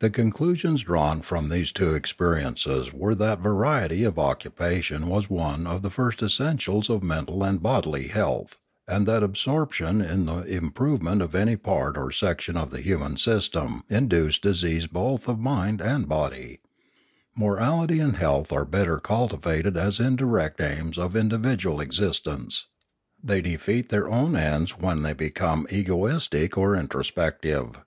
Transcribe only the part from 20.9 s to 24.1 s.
of individual existence; they defeat their